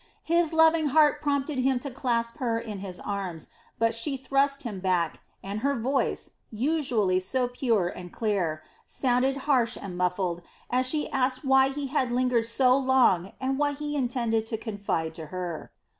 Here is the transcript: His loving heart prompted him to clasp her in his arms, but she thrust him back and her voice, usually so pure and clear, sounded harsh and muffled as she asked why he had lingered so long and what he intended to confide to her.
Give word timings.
His 0.23 0.51
loving 0.51 0.87
heart 0.87 1.21
prompted 1.21 1.59
him 1.59 1.77
to 1.81 1.91
clasp 1.91 2.37
her 2.39 2.57
in 2.57 2.79
his 2.79 2.99
arms, 2.99 3.49
but 3.77 3.93
she 3.93 4.17
thrust 4.17 4.63
him 4.63 4.79
back 4.79 5.19
and 5.43 5.59
her 5.59 5.75
voice, 5.77 6.31
usually 6.49 7.19
so 7.19 7.47
pure 7.47 7.87
and 7.87 8.11
clear, 8.11 8.63
sounded 8.87 9.37
harsh 9.45 9.77
and 9.79 9.95
muffled 9.95 10.41
as 10.71 10.87
she 10.87 11.07
asked 11.11 11.45
why 11.45 11.69
he 11.69 11.85
had 11.85 12.11
lingered 12.11 12.47
so 12.47 12.75
long 12.75 13.33
and 13.39 13.59
what 13.59 13.75
he 13.77 13.95
intended 13.95 14.47
to 14.47 14.57
confide 14.57 15.13
to 15.13 15.27
her. 15.27 15.71